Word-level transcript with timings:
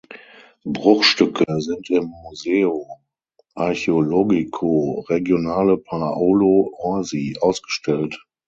Bruchstücke 0.65 1.45
sind 1.61 1.91
im 1.91 2.05
Museo 2.23 2.87
Archeologico 3.53 5.01
Regionale 5.07 5.77
Paolo 5.77 6.73
Orsi 6.77 7.37
ausgestellt. 7.39 8.19